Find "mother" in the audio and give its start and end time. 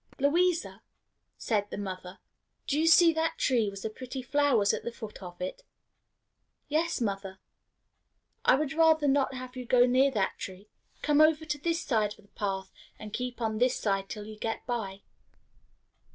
1.77-2.17, 6.99-7.37